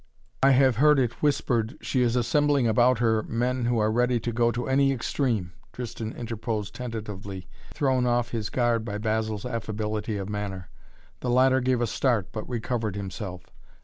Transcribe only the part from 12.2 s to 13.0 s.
but recovered